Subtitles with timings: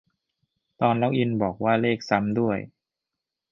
[0.81, 2.57] ตอนล็อกอิน บอกว่าเลขซ้ำด้วย